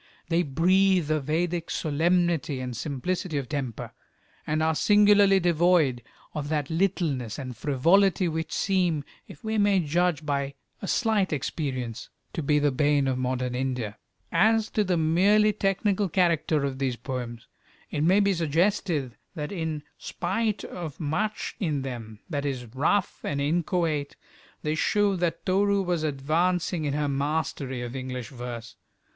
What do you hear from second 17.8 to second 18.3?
it may